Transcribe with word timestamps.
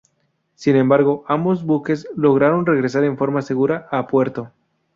Sin 0.55 0.75
embargo, 0.77 1.23
ambos 1.27 1.63
buques 1.63 2.07
lograron 2.15 2.65
regresar 2.65 3.03
en 3.03 3.17
forma 3.19 3.43
segura 3.43 3.87
a 3.91 4.07
puerto. 4.07 4.49